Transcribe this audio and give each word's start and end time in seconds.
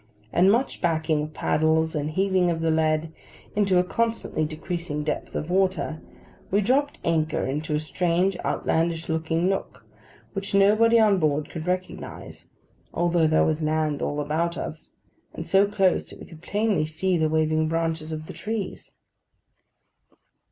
')and 0.33 0.51
much 0.51 0.81
backing 0.81 1.21
of 1.21 1.31
paddles, 1.35 1.93
and 1.93 2.09
heaving 2.09 2.49
of 2.49 2.61
the 2.61 2.71
lead 2.71 3.13
into 3.55 3.77
a 3.77 3.83
constantly 3.83 4.43
decreasing 4.43 5.03
depth 5.03 5.35
of 5.35 5.47
water, 5.51 6.01
we 6.49 6.59
dropped 6.59 6.97
anchor 7.03 7.43
in 7.43 7.61
a 7.69 7.79
strange 7.79 8.35
outlandish 8.43 9.09
looking 9.09 9.47
nook 9.47 9.85
which 10.33 10.55
nobody 10.55 10.97
on 10.97 11.19
board 11.19 11.51
could 11.51 11.67
recognise, 11.67 12.49
although 12.91 13.27
there 13.27 13.45
was 13.45 13.61
land 13.61 14.01
all 14.01 14.19
about 14.19 14.57
us, 14.57 14.95
and 15.35 15.47
so 15.47 15.67
close 15.67 16.09
that 16.09 16.17
we 16.19 16.25
could 16.25 16.41
plainly 16.41 16.87
see 16.87 17.15
the 17.15 17.29
waving 17.29 17.67
branches 17.67 18.11
of 18.11 18.25
the 18.25 18.33
trees. 18.33 18.93